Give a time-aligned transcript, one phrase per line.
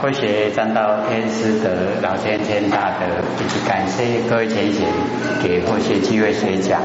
[0.00, 3.06] 佛学占到天师德、老天天大德，
[3.40, 4.86] 以及感谢各位前贤
[5.42, 6.80] 给佛学机会学讲。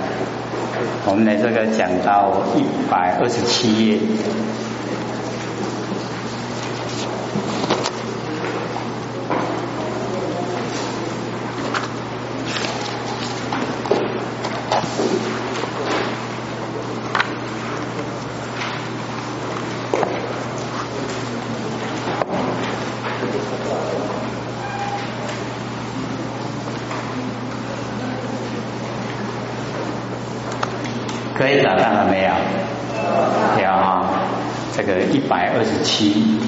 [1.06, 4.00] 我们的这个讲到一百二十七页。
[31.36, 32.30] 可以找到了没有？
[33.62, 34.08] 有啊，
[34.78, 36.40] 这个一百二十七，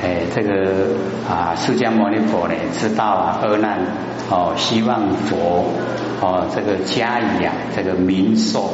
[0.00, 0.94] 哎，这个
[1.28, 3.78] 啊，释迦牟尼佛呢，知道啊，阿难
[4.28, 5.66] 哦，希望佛
[6.20, 8.70] 哦，这个加以啊，这个明寿，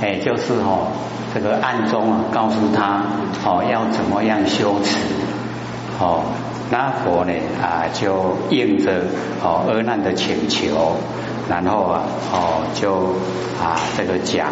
[0.00, 0.88] 哎，就是哦，
[1.34, 3.02] 这个暗中啊，告诉他
[3.44, 4.96] 哦，要怎么样修持
[6.00, 6.22] 哦，
[6.70, 8.92] 那佛呢啊，就应着
[9.44, 10.96] 哦，阿难的请求。
[11.46, 12.94] 然后啊，哦，就
[13.62, 14.46] 啊，这个讲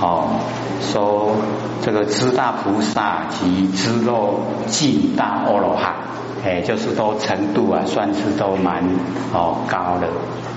[0.00, 0.40] 哦，
[0.82, 1.36] 说
[1.82, 5.94] 这个知大菩萨及知若尽大阿罗汉，
[6.44, 8.82] 哎，就是都程度啊，算是都蛮
[9.32, 10.08] 哦高的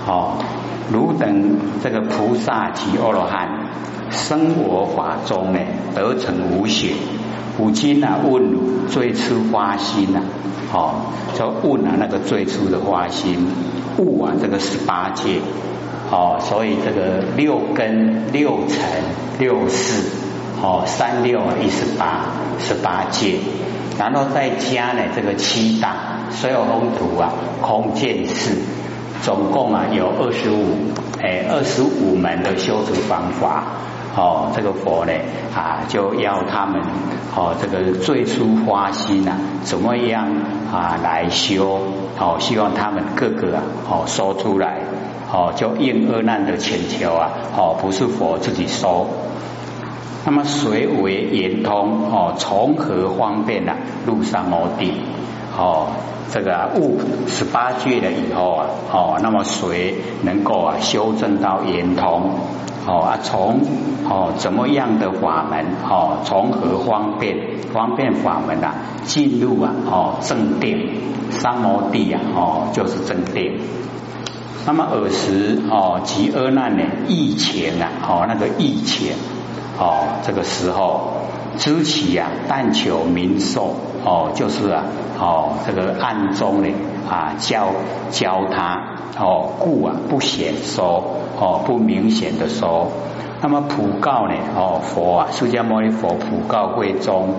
[0.06, 0.38] 哦。
[0.92, 3.48] 汝等这个菩萨及阿罗汉，
[4.10, 5.58] 生我法中呢，
[5.94, 6.94] 得成无血。
[7.56, 10.20] 古今啊，问汝最初花心呐，
[10.72, 10.94] 哦，
[11.34, 13.46] 就问啊那个最初的花心，
[13.98, 15.40] 悟啊这个十八界。
[16.10, 18.78] 哦，所以这个六根、六尘、
[19.38, 20.02] 六识，
[20.62, 22.26] 哦，三六一十八，
[22.58, 23.38] 十八界，
[23.98, 25.94] 然后再加呢这个七大
[26.30, 28.56] 所有风土啊，空见识，
[29.22, 30.76] 总共啊有二十五，
[31.22, 33.64] 哎，二十五门的修持方法。
[34.16, 35.12] 哦，这个佛呢
[35.54, 36.80] 啊，就要他们
[37.34, 40.28] 哦，这个最初发心啊，怎么样
[40.72, 41.80] 啊来修？
[42.18, 44.78] 哦，希望他们各个啊，哦说出来。
[45.32, 47.28] 哦，就应恶难的请求啊！
[47.56, 49.08] 哦，不是佛自己说。
[50.24, 52.10] 那么谁为圆通？
[52.10, 53.76] 哦，从何方便啊？
[54.06, 54.92] 入上摩地。
[55.56, 55.88] 哦，
[56.32, 62.30] 这个悟十八句了以后啊，哦，那么谁能够啊修正到圆通？
[62.86, 63.60] 哦啊，从
[64.08, 65.64] 哦怎么样的法门？
[65.88, 67.36] 哦，从何方便？
[67.72, 68.74] 方便法门啊，
[69.04, 73.58] 进入啊哦正定，三摩地啊哦就是正定。
[74.66, 76.82] 那么尔时哦，及阿难呢？
[77.08, 79.12] 疫情啊，哦，那个疫情
[79.78, 81.10] 哦，这个时候
[81.58, 83.74] 知其啊，但求民受
[84.04, 84.84] 哦，就是啊，
[85.18, 86.68] 哦，这个暗中呢
[87.08, 87.68] 啊，教
[88.10, 91.04] 教他哦，故啊不显说
[91.38, 92.88] 哦，不明显的说。
[93.40, 94.34] 那么普告呢？
[94.56, 97.34] 哦，佛啊，释迦牟尼佛普告会中。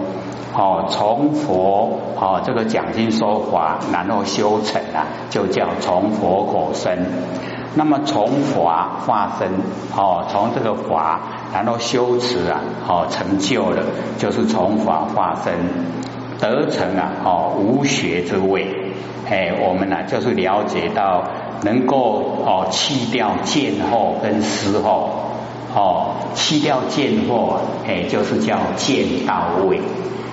[0.58, 6.98] 哦，从佛哦这个讲经说法，然后修成啊，就叫从佛口生。
[7.76, 9.50] 那么从法化身
[9.96, 11.20] 哦，从这个法，
[11.54, 13.84] 然后修持啊，哦成就了，
[14.18, 15.54] 就是从法化身
[16.40, 18.94] 得成啊，哦无学之位。
[19.30, 21.24] 哎，我们呢就是了解到
[21.64, 25.10] 能够哦弃掉见惑跟思惑，
[25.76, 29.82] 哦弃掉见惑，哎就是叫见到位。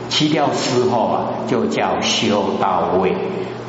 [0.09, 3.17] 弃掉之后啊，就叫修到位。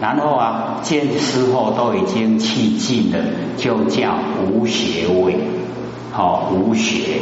[0.01, 3.19] 然后啊，见之后都已经气尽了，
[3.57, 4.15] 就叫
[4.51, 5.37] 无学位。
[6.11, 7.19] 好，无学。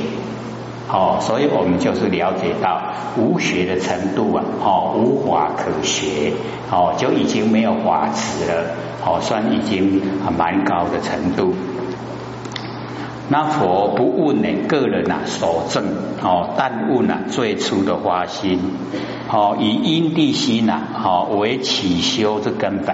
[0.90, 2.82] 哦，所以我们就是了解到
[3.18, 6.34] 无学的程度啊，哦，无法可学。
[6.70, 8.76] 哦，就已经没有法子了。
[9.06, 10.02] 哦，算已经
[10.38, 11.53] 蛮高的程度。
[13.31, 14.68] 那佛不问呢？
[14.68, 15.86] 个人呐，所证
[16.22, 18.59] 哦，但问呐最初的花心
[19.31, 22.94] 哦，以因地心呐哦为起修之根本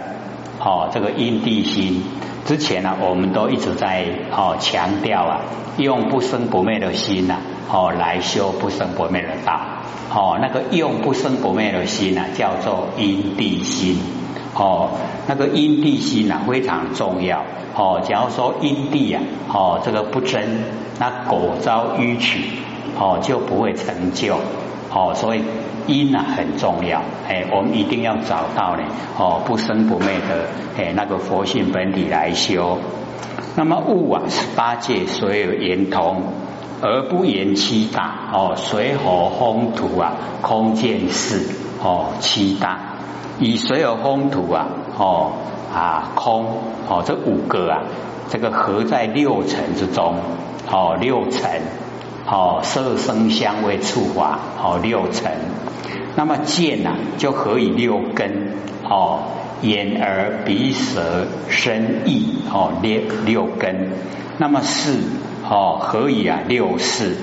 [0.63, 2.03] 哦，这个因地心
[2.45, 5.41] 之前呢，我们都一直在哦强调啊，
[5.77, 7.37] 用不生不灭的心呐
[7.71, 9.59] 哦来修不生不灭的道
[10.13, 13.97] 哦，那个用不生不灭的心呐叫做因地心
[14.57, 14.89] 哦，
[15.27, 17.43] 那个因地心呐非常重要。
[17.75, 19.21] 哦，假如说因地啊，
[19.53, 20.63] 哦，这个不真，
[20.99, 22.41] 那果遭淤曲，
[22.99, 24.37] 哦，就不会成就，
[24.91, 25.43] 哦，所以
[25.85, 28.83] 因啊很重要，哎，我们一定要找到呢，
[29.19, 32.79] 哦，不生不灭的，哎，那个佛性本体来修。
[33.55, 36.23] 那么物啊，十八界所有圆通，
[36.81, 41.47] 而不言七大，哦，水火风土啊，空见识，
[41.83, 42.96] 哦，七大，
[43.39, 44.67] 以水有风土啊，
[44.97, 45.31] 哦。
[45.69, 46.45] 啊，空
[46.87, 47.83] 哦，这五个啊，
[48.29, 50.15] 这个合在六尘之中
[50.71, 51.61] 哦，六尘
[52.25, 55.33] 哦，色声香味触法哦，六尘。
[56.15, 58.53] 那么见呐，就可以六根
[58.89, 59.19] 哦，
[59.61, 63.91] 眼耳鼻舌身意哦六六根，
[64.37, 64.97] 那么四
[65.47, 67.17] 哦何以啊六四？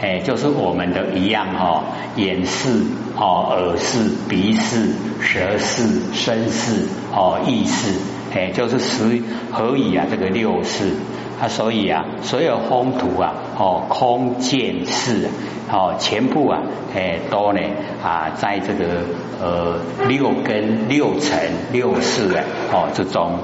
[0.00, 1.84] 哎，就是我们的一样哈，
[2.16, 2.70] 眼视
[3.16, 7.92] 哦，耳视、鼻视、舌视、身视哦，意视，
[8.32, 10.06] 哎，就是十何以啊？
[10.10, 10.94] 这个六视
[11.38, 15.28] 啊，所以啊，所有风土啊，哦，空见识
[15.70, 16.62] 哦，全部啊，
[16.94, 17.60] 哎，都呢
[18.02, 19.04] 啊，在这个
[19.38, 23.38] 呃六根、六尘、六识啊，哦之中。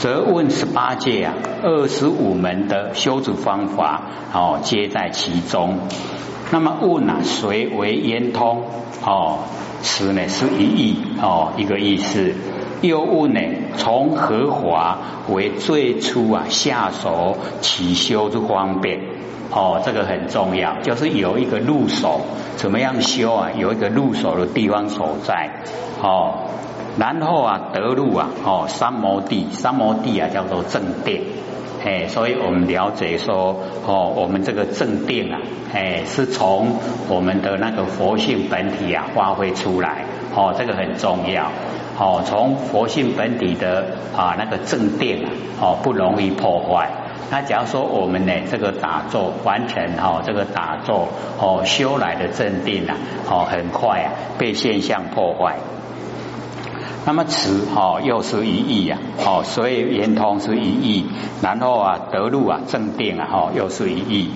[0.00, 4.00] 则问十八界啊，二十五门的修持方法
[4.32, 5.78] 哦，皆在其中。
[6.50, 8.62] 那么问啊，谁为圆通？
[9.04, 9.40] 哦，
[9.82, 12.32] 此呢是一意哦，一个意思。
[12.80, 13.40] 又问呢，
[13.76, 14.96] 从何华
[15.28, 19.00] 为最初啊下手起修之方便？
[19.50, 22.22] 哦，这个很重要，就是有一个入手，
[22.56, 23.50] 怎么样修啊？
[23.54, 25.50] 有一个入手的地方所在
[26.02, 26.46] 哦。
[26.98, 31.22] 然后啊，得入啊，哦，三摩地，三摩地啊，叫做正定，
[31.84, 33.56] 哎，所以我们了解说，
[33.86, 35.40] 哦，我们这个正定啊，
[35.72, 36.76] 哎，是从
[37.08, 40.04] 我们的那个佛性本体啊发挥出来，
[40.34, 41.46] 哦，这个很重要，
[41.98, 46.90] 哦，从佛性本体的啊那个正定啊，哦，不容易破坏。
[47.30, 51.06] 那假如说我们呢，这个打坐完成哈，这个打坐
[51.38, 52.96] 哦修来的正定啊，
[53.30, 55.56] 哦，很快啊被现象破坏。
[57.10, 58.96] 那么此哦又是一义呀，
[59.26, 61.06] 哦所以圆通是一义，
[61.42, 64.30] 然后啊得入啊正定啊，哦又是一义。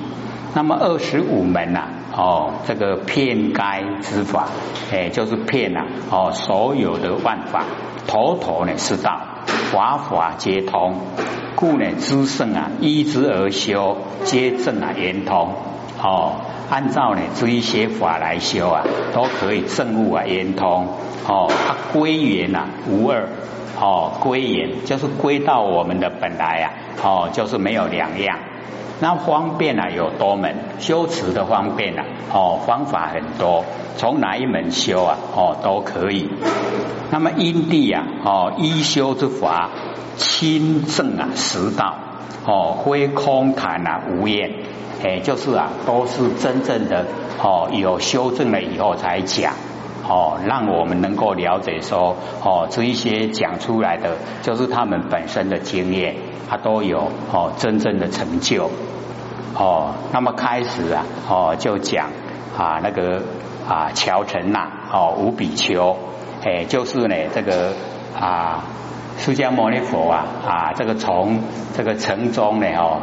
[0.55, 1.87] 那么二十五门呐，
[2.17, 4.49] 哦这个骗该之法，
[4.93, 7.62] 哎就是骗呐，哦所有的万法，
[8.09, 9.21] 头头呢是道，
[9.71, 10.97] 法法皆通，
[11.55, 15.55] 故呢知圣啊依之而修，皆正啊圆通。
[16.03, 16.41] 哦，
[16.75, 18.82] 按照呢这一些法来修啊，
[19.15, 20.88] 都可以证悟啊圆通。
[21.29, 23.29] 哦，它归元呐无二。
[23.81, 26.73] 哦，归元就是归到我们的本来啊。
[27.00, 28.41] 哦，就是没有两样。
[28.99, 32.05] 那方便啊有多门，修持的方便啊。
[32.32, 33.65] 哦，方法很多，
[33.97, 35.17] 从哪一门修啊？
[35.37, 36.29] 哦，都可以。
[37.12, 39.71] 那么因地啊，哦，一修之法，
[40.17, 41.94] 亲正啊实道。
[42.44, 44.50] 哦，非空谈啊无厌。
[45.06, 47.05] 哎，就是啊，都是真正的
[47.39, 49.53] 哦，有修正了以后才讲
[50.09, 56.17] 哦，让我们能够了解说哦，这一些讲出来的就是他们本身的经验，
[56.49, 58.71] 他都有哦真正的成就
[59.55, 59.93] 哦。
[60.11, 62.09] 那么开始啊哦，就讲
[62.57, 63.23] 啊那个
[63.69, 65.99] 啊乔成呐哦五比丘，
[66.43, 67.75] 哎，就是呢这个
[68.19, 68.65] 啊
[69.19, 71.41] 释迦牟尼佛啊啊这个从
[71.75, 73.03] 这个城中呢哦。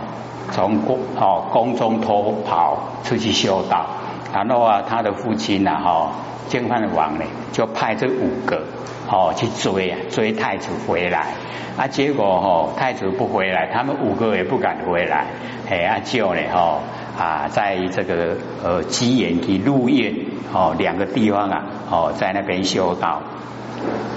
[0.51, 3.85] 从宫哦宫中偷跑出去修道，
[4.33, 6.11] 然后啊他的父亲呐哈
[6.47, 8.63] 净饭王呢就派这五个
[9.09, 11.33] 哦去追啊追太子回来。
[11.77, 15.25] 啊结果哦太子不回来，他们五个也不敢回来，
[15.69, 16.79] 哎啊就呢哈
[17.17, 20.13] 啊在这个呃基岩及入院
[20.53, 23.21] 哦两个地方啊哦在那边修道，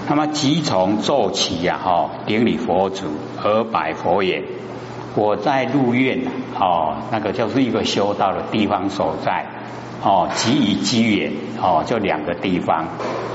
[0.09, 3.07] 那么即从做起呀哈顶礼佛祖
[3.43, 4.43] 而拜佛言。
[5.17, 6.19] 我在入院
[6.59, 9.47] 哦，那个就是一个修道的地方所在
[10.03, 11.33] 哦，给予机缘
[11.63, 12.87] 哦，就两个地方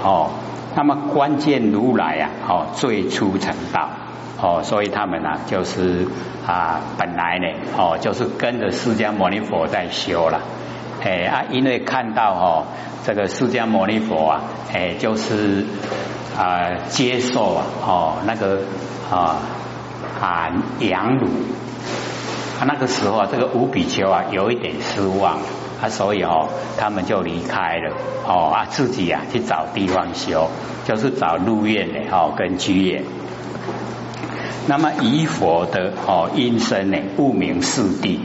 [0.03, 0.29] 哦。
[0.75, 3.89] 那么关键如来啊，哦，最初成道
[4.41, 6.05] 哦，所以他们呢，就是
[6.45, 10.41] 啊，本来呢，哦，就是跟着释迦牟尼佛在修了，
[11.03, 12.63] 哎啊，因为看到哦，
[13.05, 14.41] 这个释迦牟尼佛啊，
[14.73, 15.65] 哎，就是
[16.37, 18.59] 啊，接受啊，哦，那个
[19.09, 19.37] 啊
[20.21, 20.49] 啊
[20.81, 21.27] 养乳。
[22.59, 25.37] 他那个时候啊，这个五比丘啊，有一点失望，
[25.81, 27.93] 啊，所以哦，他们就离开了，
[28.27, 30.49] 哦啊，自己啊去找地方修，
[30.85, 33.05] 就是找入院的哦，跟居院。
[34.67, 38.19] 那么以佛的哦因身呢，不明四地。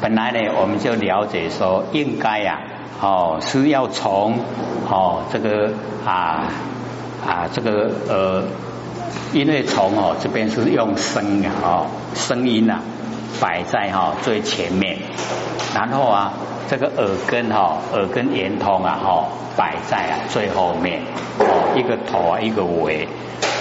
[0.00, 2.58] 本来呢，我们就了解说，应该呀，
[3.00, 4.40] 哦是要从
[4.90, 5.70] 哦这个
[6.04, 6.50] 啊
[7.24, 8.42] 啊这个呃，
[9.32, 12.80] 因为从哦这边是用声啊哦声音呐。
[13.40, 14.98] 摆在哈最前面，
[15.74, 16.32] 然后啊，
[16.68, 19.24] 这个耳根哈耳根圆通啊哈
[19.56, 21.00] 摆在啊最后面，
[21.38, 23.08] 哦一个头啊一个尾，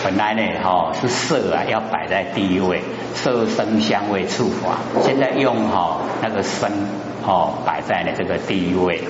[0.04, 2.82] 本来呢哈是色啊要摆在第一位，
[3.14, 6.70] 色声香味触法，现在用哈那个声
[7.26, 9.02] 哦摆在了这个第一位，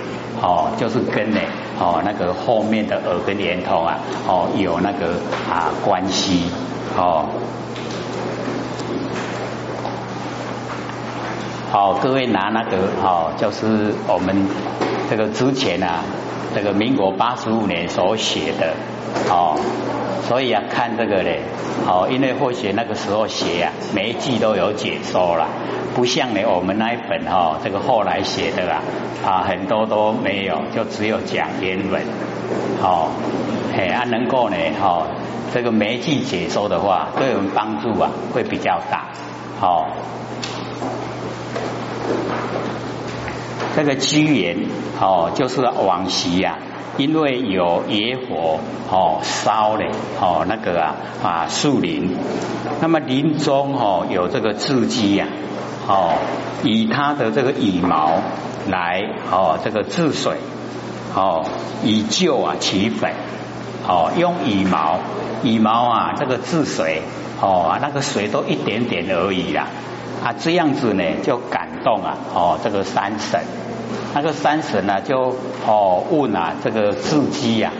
[0.41, 1.39] 哦就是跟呢
[1.79, 5.07] 哦那个后面的耳根圆通啊哦有那个
[5.49, 6.49] 啊关系
[6.95, 7.25] 哦。
[11.71, 14.45] 好，各位拿那个哦，就是我们
[15.09, 16.03] 这个之前啊，
[16.53, 18.73] 这个民国八十五年所写的
[19.29, 19.57] 哦，
[20.27, 21.39] 所以啊，看这个嘞，
[21.87, 25.47] 哦，因为或许那个时候写啊，每一句都有解说啦，
[25.95, 28.81] 不像呢我们那一本哈，这个后来写的啊，
[29.25, 32.01] 啊，很多都没有，就只有讲原文，
[32.83, 33.07] 哦，
[33.77, 35.07] 哎，啊，能够呢，哈，
[35.53, 39.05] 这个每一句解说的话，对我们帮助啊，会比较大，
[39.61, 39.85] 哦。
[43.75, 44.57] 这个机缘
[44.99, 46.57] 哦，就是往昔呀，
[46.97, 49.89] 因为有野火哦烧嘞
[50.19, 52.15] 哦那个啊啊树林，
[52.81, 55.27] 那么林中哦有这个雉鸡呀
[55.87, 56.15] 哦，
[56.63, 58.19] 以它的这个羽毛
[58.69, 59.01] 来
[59.31, 60.35] 哦这个治水
[61.15, 61.45] 哦，
[61.83, 63.13] 以救啊取粉
[63.87, 64.99] 哦，用羽毛
[65.43, 67.01] 羽毛啊这个治水
[67.41, 69.67] 哦，那个水都一点点而已啦。
[70.23, 73.39] 啊，这样子呢就感动啊，哦，这个山神，
[74.13, 75.35] 那个山神呢就
[75.67, 77.71] 哦问啊，这个雉鸡呀，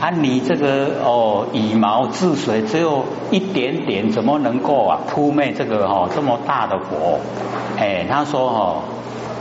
[0.00, 7.18] 啊你这个哦羽毛治水只有一点点，怎么能够啊扑灭这个哦这么大的火？
[7.78, 8.82] 哎，他说哦，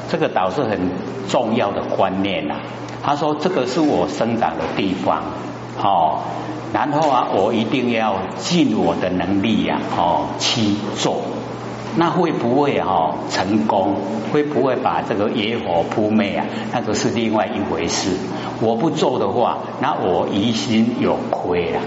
[0.10, 0.92] 这个倒是很
[1.30, 2.56] 重要的观念呐。
[3.04, 5.24] 他说这个是我生长的地方，
[5.82, 6.20] 哦，
[6.74, 11.22] 然后啊我一定要尽我的能力呀，哦去做。
[11.98, 13.96] 那会不会哈成功？
[14.32, 16.46] 会不会把这个野火扑灭啊？
[16.72, 18.12] 那个是另外一回事。
[18.62, 21.80] 我不做的话，那我疑心有亏了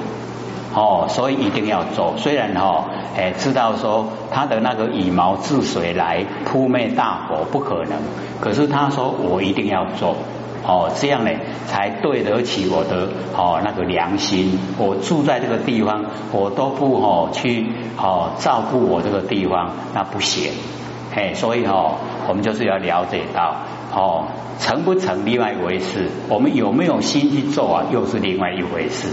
[0.75, 2.15] 哦，所以一定要做。
[2.17, 2.87] 虽然哈，
[3.17, 7.99] 哎，知道说他的那个羽毛治水来扑灭大火不可能，
[8.41, 10.17] 可是他说我一定要做。
[10.63, 11.31] 哦，这样呢
[11.67, 14.59] 才对得起我的哦那个良心。
[14.79, 20.53] 我住在这个地方，我都不哦去哦照顾我这个地方，那不行。
[21.13, 21.97] 嘿，所以哦，
[22.29, 23.57] 我们就是要了解到
[23.93, 29.09] 哦成不成另外一回事，我们有没有心去做啊，又是另外一回事。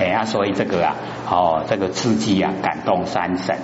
[0.00, 0.96] 哎啊，所以这个啊
[1.30, 3.56] 哦这个刺激啊感动三神，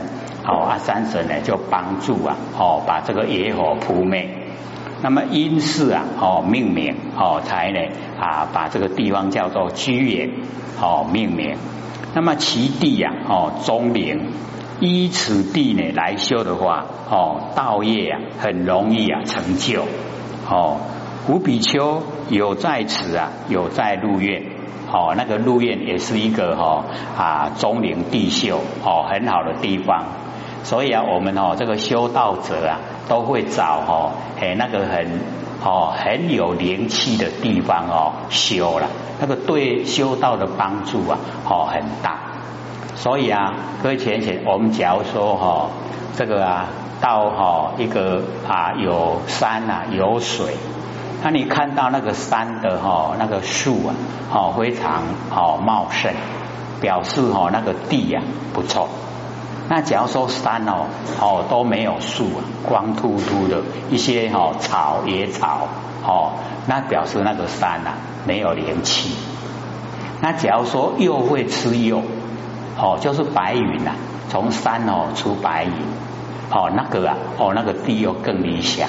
[0.46, 4.28] 哦啊三神呢就帮助啊哦把这个野火扑灭。
[5.02, 7.80] 那么因是啊，哦命名哦才呢
[8.20, 10.30] 啊把这个地方叫做居延
[10.80, 11.56] 哦命名。
[12.14, 14.30] 那么其地呀哦中灵，
[14.78, 19.82] 依此地呢来修的话哦道业啊很容易啊成就
[20.48, 20.78] 哦。
[21.28, 24.42] 吴比丘有在此啊有在入院
[24.92, 26.84] 哦那个入院也是一个哈
[27.18, 30.04] 啊中灵地秀哦很好的地方。
[30.62, 32.78] 所以啊我们哦这个修道者啊。
[33.12, 35.20] 都会找哦，哎那个很
[35.62, 38.88] 哦很有灵气的地方哦修了，
[39.20, 42.16] 那个对修道的帮助啊哦很大。
[42.96, 43.52] 所以啊，
[43.82, 45.68] 各位浅浅，我们假如说哈
[46.16, 46.68] 这个啊
[47.02, 50.56] 到哈一个啊有山啊有水，
[51.22, 53.94] 那你看到那个山的哈那个树啊
[54.32, 56.14] 哦非常哦茂盛，
[56.80, 58.22] 表示哈那个地呀
[58.54, 58.88] 不错。
[59.68, 60.86] 那假如说山哦
[61.20, 65.68] 哦都没有树啊，光秃秃的一些哦草野草
[66.04, 66.32] 哦，
[66.66, 67.92] 那表示那个山呐
[68.26, 69.14] 没有灵气。
[70.20, 72.02] 那假如说又会吃肉
[72.78, 73.92] 哦，就是白云呐，
[74.28, 75.72] 从山哦出白云
[76.50, 78.88] 哦，那个啊哦那个地又更理想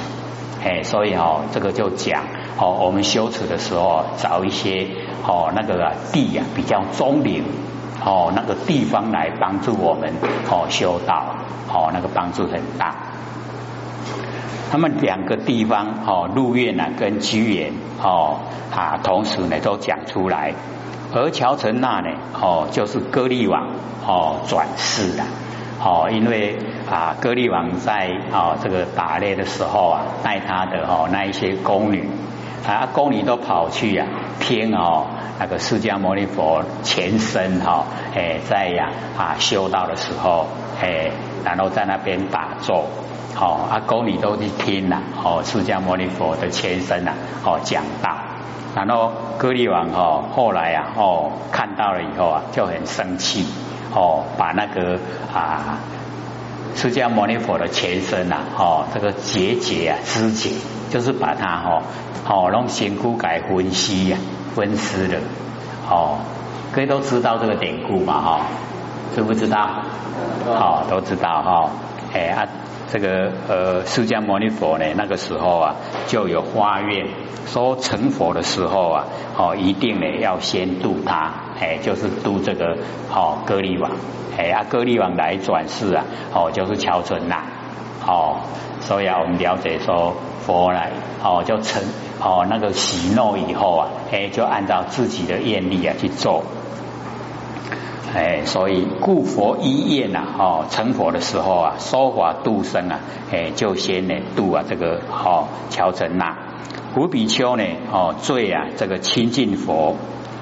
[0.66, 2.24] 哎，所以哦这个就讲
[2.58, 4.88] 哦我们修持的时候找一些
[5.26, 7.44] 哦那个地呀比较中灵。
[8.04, 10.14] 哦，那个地方来帮助我们
[10.50, 11.36] 哦修道，
[11.70, 12.96] 哦那个帮助很大。
[14.72, 18.40] 他们两个地方哦入院呢跟居延哦
[18.76, 20.54] 啊同时呢都讲出来，
[21.14, 22.10] 而乔成那呢
[22.42, 23.68] 哦就是歌利王
[24.06, 25.24] 哦转世的
[25.80, 26.58] 哦，因为
[26.90, 32.10] 啊歌利王在哦这个打猎的时候啊带他的哦那一些宫女。
[32.66, 34.06] 啊，宫女都跑去呀，
[34.40, 35.06] 听哦，
[35.38, 40.48] 那个释迦牟尼佛前身哈，哎，在呀啊修道的时候，
[40.82, 41.12] 哎，
[41.44, 42.86] 然后在那边打坐，
[43.38, 47.12] 哦，啊，宫女都去听了，哦，释迦牟尼佛的前身呐，
[47.44, 48.16] 哦，讲道，
[48.76, 53.46] 然后歌利王哦，后来啊，哦，看到了以后啊，就很生气，
[53.94, 54.98] 哦，把那个
[55.34, 55.80] 啊。
[56.76, 60.56] 释迦牟尼佛的前身呐，哦，这个结节啊，肢解，
[60.90, 61.84] 就是把它哦，
[62.28, 64.18] 哦，让仙姑改分析呀，
[64.56, 65.18] 分尸的，
[65.90, 66.20] 哦，
[66.72, 68.42] 各位都知道这个典故嘛，哈，
[69.14, 69.70] 知不知道？
[70.56, 71.70] 好，都知道哈，
[72.14, 72.48] 哎啊，
[72.92, 75.76] 这个呃，释迦牟尼佛呢，那个时候啊，
[76.08, 77.08] 就有发愿，
[77.46, 79.06] 说成佛的时候啊，
[79.38, 82.78] 哦，一定呢要先度他，哎，就是度这个
[83.14, 83.92] 哦，割利王。
[84.36, 87.44] 哎啊，割利王来转世啊，哦，就是乔存那，
[88.08, 88.38] 哦，
[88.82, 90.14] 所以啊，我们了解说
[90.46, 90.92] 佛来，
[91.24, 91.82] 哦，就成，
[92.22, 96.44] 哦，那个喜怒以后啊，哎，就按照自己的愿力啊去做。
[98.16, 103.00] 哎，所以故佛一愿呐，哦，成佛的时候啊，说法度生啊，
[103.32, 106.38] 哎，就先呢度啊这个哦乔成那
[106.96, 109.96] 五比丘呢，哦，最啊这个亲近佛，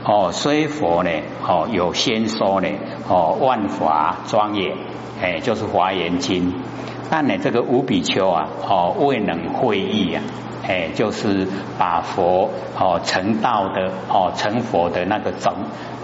[0.04, 1.10] 哦，虽佛呢，
[1.48, 2.68] 哦，有先说呢，
[3.08, 4.76] 哦，万法庄严，
[5.22, 6.54] 哎，就是华严经，
[7.12, 10.24] 但呢这个五比丘啊，哦，未能会意啊。
[10.64, 12.50] 哎，就是把佛
[12.80, 15.54] 哦成道的哦成佛的那个种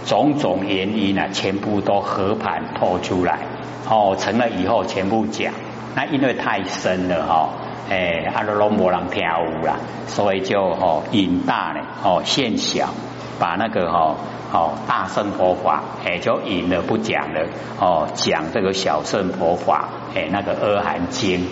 [0.03, 3.39] 种种原因啊，全部都和盘托出来
[3.87, 5.53] 哦，成了以后全部讲。
[5.95, 7.49] 那因为太深了哈，
[7.89, 12.89] 哎，阿罗罗摩人跳舞啦，所以就哦引大呢哦现小，
[13.39, 14.15] 把那个哈
[14.51, 17.48] 哦大圣佛法哎就引了不讲了
[17.79, 21.48] 哦，讲这个小圣佛法哎那个阿含经。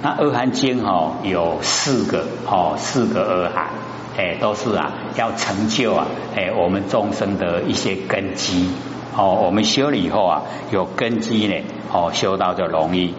[0.00, 3.70] 那阿含经哦有四个哦四个阿含，
[4.16, 6.06] 哎都是啊要成就啊
[6.36, 8.70] 哎我们众生的一些根基
[9.16, 11.54] 哦我们修了以后啊有根基呢
[11.92, 13.14] 哦修道就容易。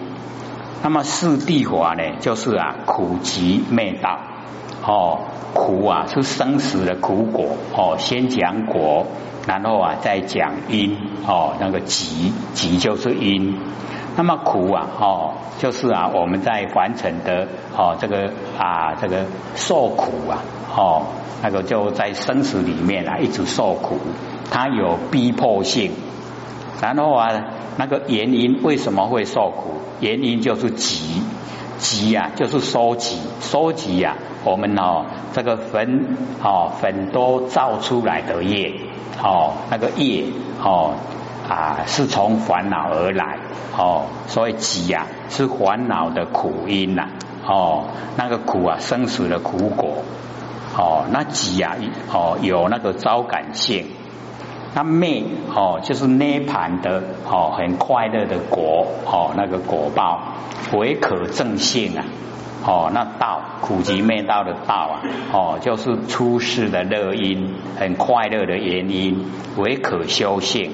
[0.82, 4.18] 那么四谛法呢就是啊苦集灭道
[4.90, 5.20] 哦
[5.54, 9.06] 苦啊是生死的苦果哦先讲果
[9.46, 13.56] 然后啊再讲因哦那个集集就是因。
[14.18, 20.44] 那么苦啊，哦，就是啊，我们在凡尘的哦，这个啊，这个受苦啊，
[20.76, 21.04] 哦，
[21.42, 23.98] 那个就在生死里面啊，一直受苦，
[24.52, 25.92] 它有逼迫性。
[26.82, 27.30] 然后啊，
[27.78, 29.76] 那个原因为什么会受苦？
[30.02, 30.72] 原因就是
[31.80, 38.74] 集，呀，就是收集，收集呀，我们哦，这个粉哦，粉都造出来的业，
[39.24, 40.26] 哦，那个业
[40.64, 40.94] 哦。
[41.50, 43.40] 啊，是从烦恼而来
[43.76, 47.08] 哦，所以集呀是烦恼的苦因呐
[47.44, 47.86] 哦，
[48.18, 50.04] 那个苦啊生死的苦果
[50.78, 51.76] 哦，那集呀
[52.14, 53.88] 哦有那个招感性，
[54.76, 55.24] 那灭
[55.56, 60.22] 哦就是涅盘的哦很快乐的果哦那个果报
[60.74, 62.06] 为可证性啊
[62.66, 65.02] 哦那道苦集灭道的道啊
[65.34, 69.26] 哦就是出世的乐因很快乐的原因
[69.58, 70.72] 为可修性。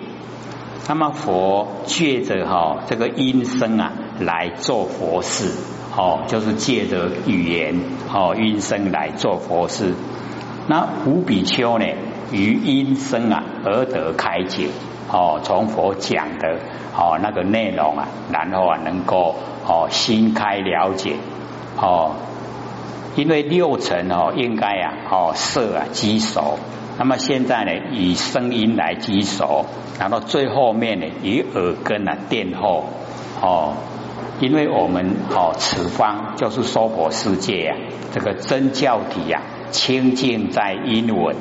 [0.87, 5.51] 那么佛借着哈这个音声啊来做佛事，
[5.97, 7.81] 哦，就是借着语言
[8.13, 9.95] 哦音声来做佛事。
[10.67, 11.85] 那五比丘呢，
[12.31, 14.67] 于音声啊而得开解，
[15.11, 16.57] 哦，从佛讲的
[16.95, 19.35] 哦那个内容啊，然后啊能够
[19.65, 21.15] 哦心开了解，
[21.77, 22.15] 哦，
[23.15, 26.57] 因为六尘哦应该啊哦色啊积熟。
[26.97, 29.65] 那么现在呢，以声音来积熟，
[29.99, 32.85] 然后最后面呢，以耳根啊垫后
[33.41, 33.73] 哦，
[34.39, 37.75] 因为我们哦此方就是娑婆世界呀，
[38.13, 41.35] 这个真教体呀，清净在音闻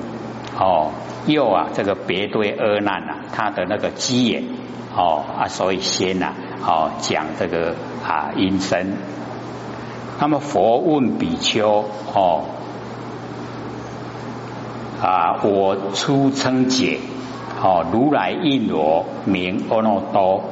[0.59, 0.91] 哦，
[1.27, 4.45] 又啊这个别对阿难啊，他的那个机眼
[4.97, 6.33] 哦啊，所以先呐
[6.67, 7.75] 哦讲这个
[8.07, 8.93] 啊音声，
[10.21, 12.45] 那么佛问比丘哦。
[15.03, 15.39] 啊！
[15.43, 16.99] 我初称解，
[17.63, 20.45] 哦，如来应罗名阿耨多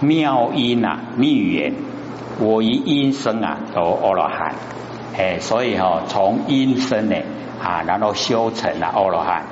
[0.00, 1.72] 妙音啊，密语
[2.40, 4.56] 我以音声啊，得阿罗汉。
[5.16, 7.16] 哎，所以哈，从音声呢
[7.62, 9.44] 啊，然后修成了阿罗汉。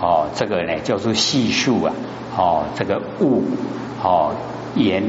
[0.00, 1.92] 哦，这个呢就是细数啊，
[2.36, 3.42] 哦，这个悟
[4.00, 4.32] 哦
[4.76, 5.02] 言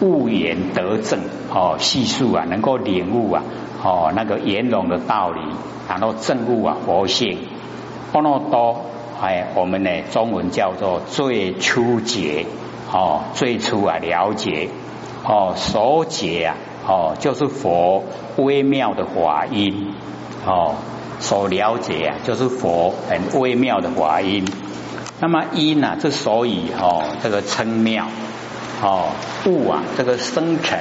[0.00, 1.20] 悟言得正
[1.54, 3.44] 哦，细数啊，能够领悟啊，
[3.84, 5.40] 哦，那个圆融的道理，
[5.88, 7.38] 然后证悟啊，佛性。
[8.10, 8.80] 波罗多，
[9.22, 12.46] 哎，我们呢中文叫做最初解，
[12.92, 14.68] 哦，最初啊了解，
[15.24, 18.04] 哦，所解啊，哦，就是佛
[18.36, 19.94] 微妙的法音，
[20.46, 20.74] 哦，
[21.20, 24.44] 所了解啊，就是佛很微妙的法音。
[25.20, 28.06] 那么音呢，之所以哦这个称妙，
[28.82, 29.08] 哦
[29.46, 30.78] 物啊这个生成，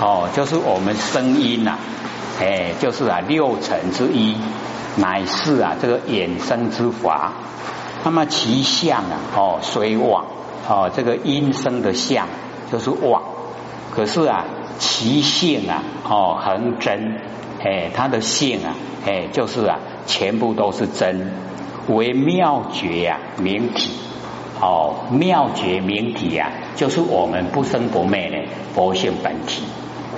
[0.00, 1.76] 哦就是我们声音呐，
[2.40, 4.36] 哎，就是啊六尘之一。
[4.96, 7.32] 乃是啊，这个衍生之法。
[8.02, 10.26] 那么其相啊，哦，虽妄
[10.68, 12.26] 哦，这个音声的相
[12.72, 13.22] 就是妄。
[13.94, 14.44] 可是啊，
[14.78, 17.20] 其性啊，哦，恒真。
[17.62, 18.74] 哎，它的性啊，
[19.06, 21.32] 哎，就是啊，全部都是真。
[21.88, 23.90] 为妙觉呀，明体。
[24.60, 28.38] 哦，妙觉明体呀，就是我们不生不灭的
[28.74, 29.62] 佛性本体。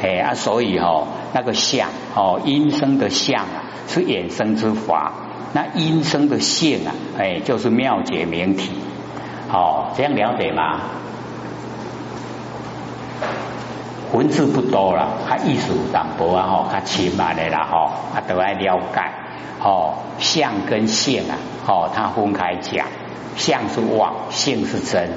[0.03, 3.64] 哎啊，所以哦，那个相哦，音声的相啊。
[3.88, 5.12] 是衍生之法，
[5.53, 8.70] 那音声的性啊，哎，就是妙觉明体，
[9.53, 10.79] 哦，这样了解吗？
[14.12, 19.12] 文字不多了，它意思淡薄啊，吼，它浅慢的啦，吼，啊，都爱了解，
[19.62, 22.87] 哦，相跟性啊，哦，它分开讲，
[23.37, 25.11] 相是妄，性是真，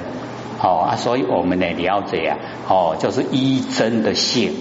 [0.62, 4.54] 哦啊，所以我们呢了解啊，哦，就是一真的性，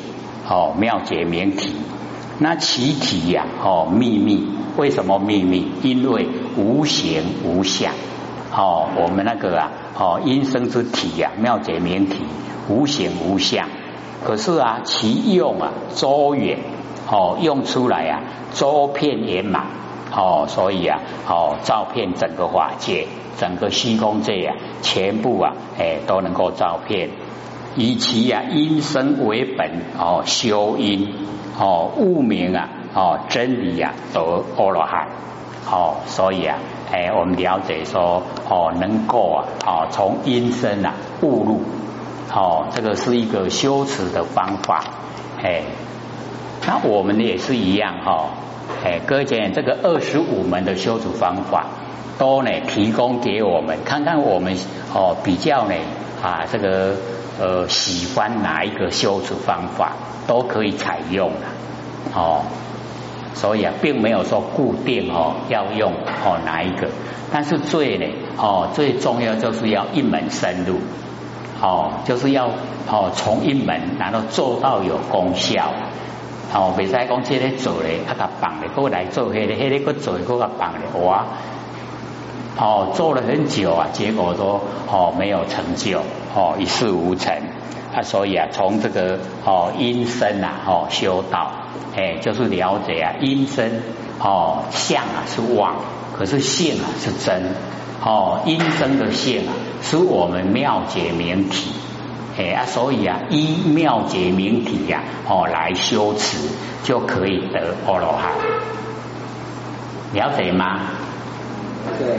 [0.50, 1.76] 哦，妙解明体。
[2.40, 4.48] 那其体呀，哦，秘密。
[4.76, 5.72] 为什么秘密？
[5.84, 7.94] 因为无形无相。
[8.52, 12.26] 哦，我们那个啊，哦，因生之体呀，妙解明体，
[12.68, 13.68] 无形无相。
[14.26, 16.60] 可是啊，其用啊，周远，
[17.12, 18.22] 哦，用出来啊，
[18.54, 19.66] 周遍圆满。
[20.16, 23.08] 哦，所以啊，哦，照遍整个法界，
[23.40, 27.10] 整个虚空界啊，全部啊，哎，都能够照遍。
[27.76, 31.12] 以其啊，因生为本，哦，修因，
[31.60, 35.08] 哦，悟明啊，哦，真理啊，得阿罗汉。
[35.66, 36.60] 哦，所以啊，
[36.92, 41.62] 哎，我们了解说，哦，能够啊，哦，从因生啊，悟入，
[42.36, 44.84] 哦，这个是一个修持的方法。
[45.44, 45.62] 哎，
[46.66, 48.30] 那我们也是一样哈。
[48.84, 51.68] 哎，各位这个二十五门的修持方法，
[52.18, 54.56] 都呢提供给我们看看，我们
[54.94, 55.76] 哦比较呢
[56.24, 56.96] 啊这个
[57.40, 59.92] 呃喜欢哪一个修持方法
[60.26, 61.48] 都可以采用了
[62.16, 62.42] 哦，
[63.36, 65.92] 所以啊并没有说固定哦要用
[66.26, 66.88] 哦哪一个，
[67.32, 68.06] 但是最呢
[68.38, 70.80] 哦最重要就是要一门深入
[71.64, 72.50] 哦，就是要
[72.92, 75.72] 哦从一门然后做到有功效。
[76.54, 81.26] 哦，未使讲这个做咧，啊，甲放咧，过来做迄个，迄个个做，个甲放咧，哇！
[82.56, 86.02] 哦，做了很久啊，结果都哦没有成就，
[86.36, 87.34] 哦一事无成
[87.96, 91.52] 啊，所以啊，从这个哦阴身啊，哦修道，
[91.96, 93.82] 哎，就是了解啊，阴身
[94.20, 95.78] 哦相啊是妄，
[96.16, 97.56] 可是性啊是真，
[98.06, 101.70] 哦阴身的性啊，是我们妙解明体。
[102.36, 106.50] 哎啊，所以啊，依妙解明体呀，哦，来修持
[106.84, 108.32] 就可以得阿罗汉。
[110.14, 110.80] 了解吗？
[112.00, 112.18] 对。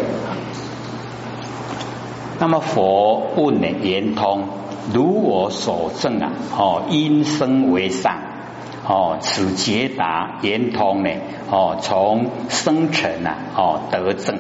[2.39, 4.45] 那么佛问呢，圆通，
[4.93, 8.19] 如我所证啊，哦，因生为上，
[8.87, 11.11] 哦，此解答圆通呢，
[11.51, 14.39] 哦，从生成啊，哦，得正，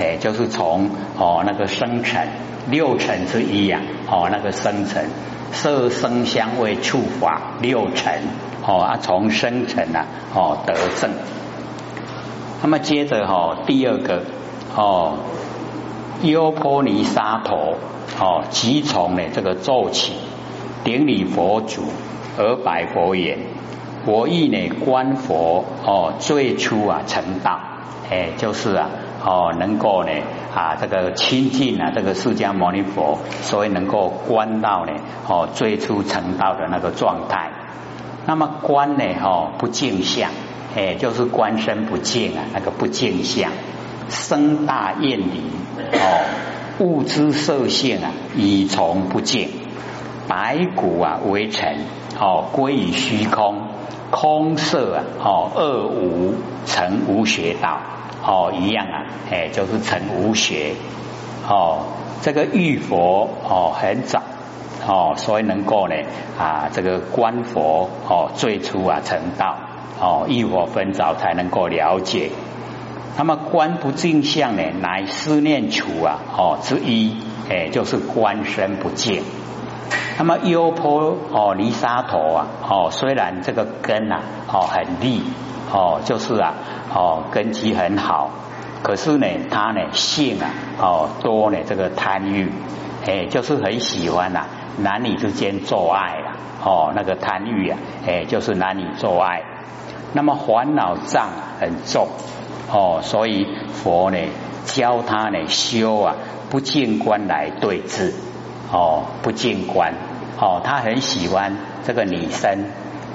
[0.00, 2.26] 哎，就是从哦那个生成。
[2.70, 5.02] 六尘之一呀，哦，那个生成
[5.50, 8.22] 色声香味触法六尘，
[8.64, 11.10] 哦啊，从生成啊，哦得正。
[12.62, 14.22] 那么接着哈，第二个
[14.76, 15.14] 哦，
[16.22, 17.78] 优婆尼沙陀
[18.20, 20.12] 哦，即从呢这个奏起，
[20.84, 21.82] 顶礼佛祖
[22.38, 23.38] 而拜佛言：
[24.06, 27.58] 我意呢观佛哦，最初啊成道，
[28.10, 28.90] 哎，就是啊。
[29.24, 30.10] 哦，能够呢
[30.54, 34.92] 啊，这个亲近啊，这个释迦牟尼佛，所以能够观到呢
[35.28, 37.50] 哦，最初成道的那个状态。
[38.26, 40.30] 那么观呢，哦，不净相，
[40.74, 43.50] 哎，就是观身不净啊，那个不净相，
[44.08, 45.42] 生大厌离
[45.92, 46.24] 哦，
[46.78, 49.48] 物之色性啊，以从不净，
[50.28, 51.78] 白骨啊为尘
[52.18, 53.68] 哦，归于虚空，
[54.10, 56.34] 空色啊哦，二无
[56.66, 57.78] 成无学道。
[58.22, 60.74] 哦，一样啊，哎，就是成无学
[61.48, 61.86] 哦。
[62.22, 64.20] 这个遇佛哦很早
[64.86, 65.94] 哦，所以能够呢
[66.38, 69.56] 啊，这个观佛哦，最初啊成道
[69.98, 72.30] 哦，遇佛分早才能够了解。
[73.16, 77.16] 那么观不净相呢，乃思念处啊哦之一，
[77.48, 79.22] 哎，就是观身不净。
[80.18, 84.20] 那么优婆哦泥沙陀啊哦，虽然这个根啊
[84.52, 85.22] 哦很利。
[85.72, 86.54] 哦，就是啊，
[86.92, 88.30] 哦，根基很好，
[88.82, 92.50] 可是呢，他呢性啊，哦多呢这个贪欲，
[93.06, 94.46] 哎，就是很喜欢呐，
[94.78, 99.42] 男女之间做爱啊，哦，那个贪欲啊，哎，就是男女做爱，
[100.12, 101.28] 那么烦恼障
[101.60, 102.08] 很重，
[102.72, 104.18] 哦，所以佛呢
[104.64, 106.16] 教他呢修啊
[106.50, 108.12] 不见观来对治，
[108.72, 109.94] 哦，不见观，
[110.40, 112.64] 哦，他很喜欢这个女生，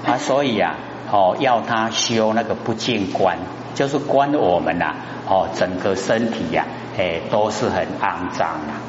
[0.05, 0.75] 啊，所以啊。
[1.11, 3.37] 哦，要他修那个不净观，
[3.73, 4.95] 就是观我们呐，
[5.27, 6.65] 哦，整个身体呀，
[6.97, 8.81] 哎，都是很肮脏啊，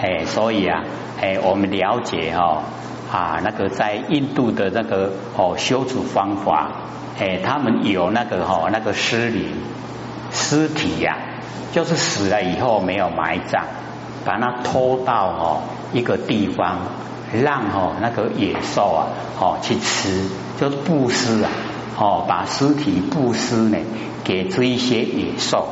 [0.00, 0.84] 哎，所以啊，
[1.20, 2.62] 哎，我们了解哈
[3.10, 6.70] 啊，那个在印度的那个哦修持方法，
[7.18, 9.52] 哎，他们有那个哈那个尸灵
[10.30, 11.16] 尸体呀，
[11.72, 13.64] 就是死了以后没有埋葬，
[14.24, 16.78] 把它拖到哦一个地方。
[17.32, 21.50] 让哦那个野兽啊哦去吃，就是布施啊
[21.98, 23.78] 哦把尸体布施呢
[24.24, 25.68] 给这一些野兽。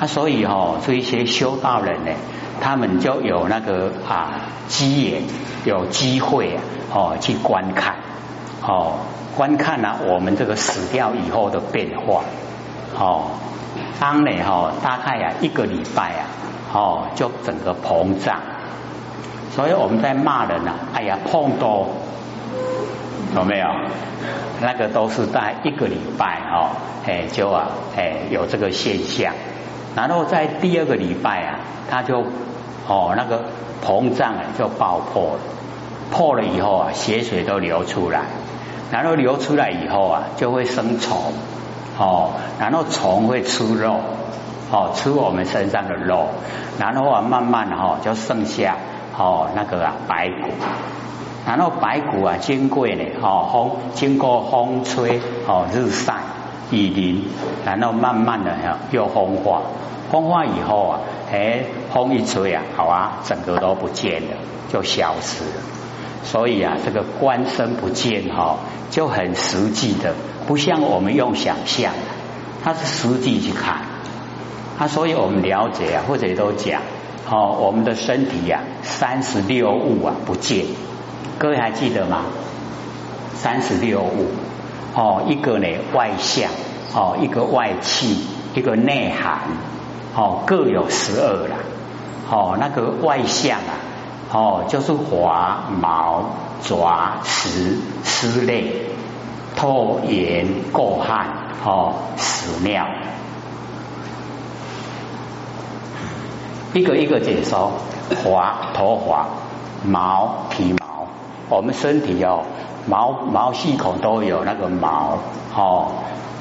[0.00, 2.12] 啊，所以哦这一些修道人呢，
[2.60, 5.22] 他们就有那个啊机缘
[5.64, 6.60] 有机会啊
[6.92, 7.96] 哦去观看。
[8.62, 8.98] 哦
[9.36, 12.22] 观看呢我们这个死掉以后的变化。
[12.98, 13.30] 哦
[14.00, 16.26] 当呢哈大概啊一个礼拜啊
[16.72, 18.40] 哦就整个膨胀。
[19.54, 21.86] 所以我们在骂人啊，哎呀碰多，
[23.34, 23.66] 有没有？
[24.60, 26.70] 那个都是在一个礼拜哦，
[27.06, 29.32] 哎就啊哎有这个现象，
[29.96, 31.58] 然后在第二个礼拜啊，
[31.90, 32.24] 他就
[32.88, 33.44] 哦那个
[33.84, 35.40] 膨胀啊就爆破了，
[36.10, 38.22] 破了以后啊血水都流出来，
[38.90, 41.32] 然后流出来以后啊就会生虫。
[41.98, 44.00] 哦，然后虫会吃肉。
[44.70, 46.26] 哦吃我们身上的肉，
[46.80, 48.76] 然后啊慢慢哈就剩下
[49.16, 50.48] 哦那个啊白骨。
[51.46, 56.14] 然后白骨啊，经过呢，哦风经过风吹，哦日晒
[56.70, 57.22] 雨淋，
[57.66, 59.60] 然后慢慢的哈又风化，
[60.10, 64.36] 风化以后啊，哎风一吹啊，好啊，整个都不见了，
[64.72, 65.62] 就消失了。
[66.24, 68.56] 所以啊，这个观身不见哈，
[68.90, 70.14] 就很实际的，
[70.46, 71.92] 不像我们用想象，
[72.62, 73.82] 它是实际去看。
[74.78, 76.80] 啊，所以我们了解啊，或者都讲，
[77.30, 80.64] 哦，我们的身体呀，三十六物啊不见。
[81.38, 82.22] 各位还记得吗？
[83.34, 84.28] 三十六物。
[84.94, 86.50] 哦，一个呢外向。
[86.94, 89.40] 哦，一个外气，一个内涵。
[90.14, 91.56] 哦，各有十二啦。
[92.30, 93.74] 哦，那个外向啊，
[94.32, 98.90] 哦，就是滑毛爪石湿类。
[99.56, 101.28] 透盐垢汗
[101.64, 102.84] 哦屎尿，
[106.72, 107.70] 一个一个解说，
[108.24, 109.28] 滑头滑
[109.84, 110.93] 毛皮毛。
[111.48, 112.44] 我们身体哦，
[112.86, 115.18] 毛毛细孔都有那个毛
[115.54, 115.92] 哦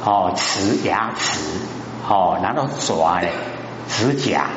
[0.06, 1.39] 哦，齿牙齿
[2.08, 3.28] 哦，然后爪呢，
[3.88, 4.48] 指甲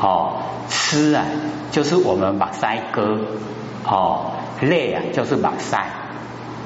[0.00, 0.32] 哦，
[0.68, 1.24] 吃啊，
[1.70, 3.18] 就是我们把腮割
[3.84, 5.84] 哦，泪啊，就是把腮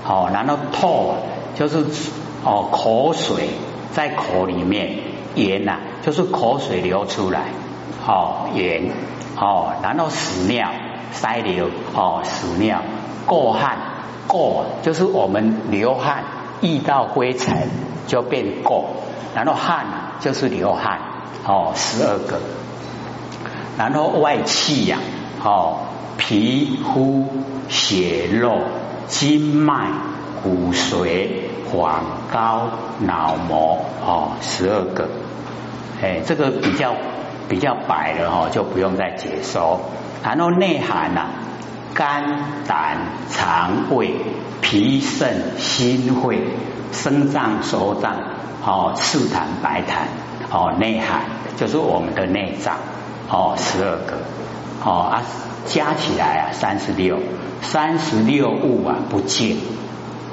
[0.06, 1.16] 哦，然后吐啊，
[1.56, 1.84] 就是
[2.44, 3.50] 哦，口水
[3.92, 4.98] 在口里面，
[5.34, 7.42] 盐呐，就是口水流出来
[8.06, 8.90] 哦，盐
[9.36, 10.70] 哦，然后屎尿，
[11.12, 12.80] 腮流哦，屎尿。
[13.26, 13.78] 过汗，
[14.26, 16.24] 过就是我们流汗，
[16.60, 17.68] 遇到灰尘
[18.06, 18.90] 就变过，
[19.34, 19.86] 然后汗
[20.20, 20.98] 就是流汗，
[21.46, 22.40] 哦，十二个，
[23.78, 24.98] 然后外气呀，
[25.44, 25.78] 哦，
[26.16, 27.26] 皮肤、
[27.68, 28.58] 血肉、
[29.06, 29.88] 筋脉、
[30.42, 31.28] 骨髓、
[31.70, 32.68] 黄膏、
[33.00, 35.08] 脑膜，哦，十二个，
[36.02, 36.94] 哎，这个比较
[37.48, 39.80] 比较白的哦，就不用再解说，
[40.24, 41.28] 然后内涵呐。
[41.94, 42.24] 肝
[42.66, 42.98] 胆
[43.30, 44.14] 肠胃
[44.60, 46.38] 脾肾心肺
[46.92, 48.16] 肾脏手脏
[48.64, 51.22] 哦赤痰白痰哦内寒
[51.56, 52.76] 就是我们的内脏
[53.28, 54.18] 哦十二个
[54.84, 55.22] 哦啊
[55.66, 57.18] 加起来啊三十六
[57.62, 59.56] 三十六物啊不见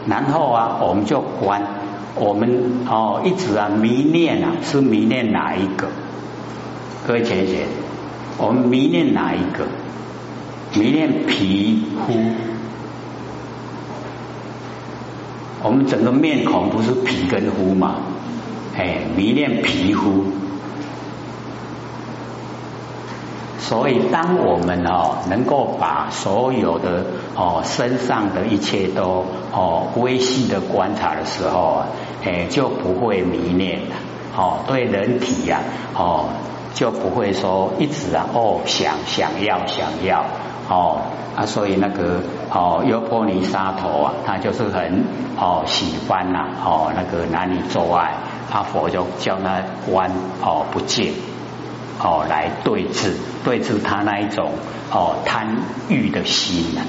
[0.08, 1.62] 然后啊我们就观
[2.16, 5.88] 我们哦一直啊迷恋啊是迷恋哪一个
[7.06, 7.66] 各位姐姐
[8.38, 9.66] 我们迷恋哪一个？
[10.78, 12.14] 迷恋皮肤，
[15.64, 17.96] 我们整个面孔不是皮跟肤嘛？
[18.78, 20.26] 哎，迷恋皮肤，
[23.60, 31.86] 所以当我们哦能够把所有的哦身上的一切都哦微细的观察的时候，
[32.24, 33.96] 哎就不会迷恋了。
[34.38, 35.62] 哦，对人体呀，
[35.96, 36.30] 哦
[36.76, 40.24] 就不会说一直啊哦想想要想要。
[40.70, 41.02] 哦
[41.36, 45.04] 啊，所以那个哦优波尼沙头啊，他就是很
[45.38, 48.14] 哦喜欢呐哦那个男女做爱，
[48.52, 51.14] 阿佛就叫他观哦不见
[52.02, 54.52] 哦来对治对治他那一种
[54.92, 55.58] 哦贪
[55.90, 56.82] 欲的心呐，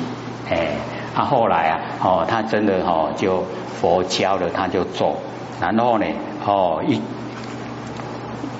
[0.50, 0.76] 哎，
[1.14, 3.44] 他后来啊哦他真的哦就
[3.80, 5.16] 佛教了他就做，
[5.60, 6.06] 然后呢
[6.46, 7.00] 哦一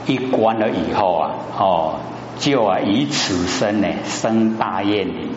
[0.07, 1.95] 一关了以后啊哦。
[2.39, 5.31] 就啊，以此身呢生大愿力，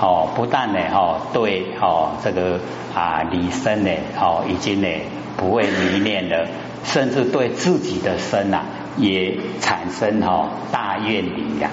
[0.00, 2.58] 哦，不但呢，哦，对，哦，这个
[2.94, 4.88] 啊，离身呢，哦，已经呢
[5.36, 6.46] 不会迷恋了，
[6.84, 8.62] 甚至对自己的身呐
[8.96, 11.70] 也产生哈大愿力呀，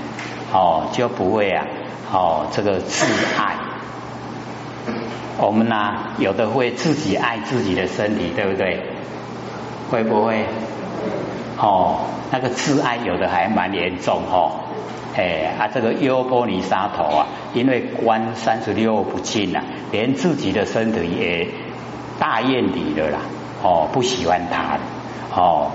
[0.54, 1.66] 哦，就不会啊，
[2.14, 3.06] 哦，这个自
[3.38, 3.56] 爱。
[5.38, 8.80] 我们呢，有的会自己爱自己的身体，对不对？
[9.92, 10.46] 会不会？
[11.58, 14.52] 哦，那个自爱有的还蛮严重哦，
[15.16, 21.48] 哎啊，这个优波尼沙头啊，因为关三十六不净啊，连自己的身体也
[22.20, 23.20] 大厌离了啦，
[23.64, 24.78] 哦，不喜欢他
[25.34, 25.72] 哦，